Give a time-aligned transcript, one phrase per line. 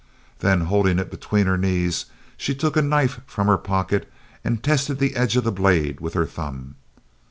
[0.39, 2.05] Then holding it between her knees,
[2.35, 4.11] she took a knife from her pocket
[4.43, 6.73] and tested the edge of the blade with her thumb.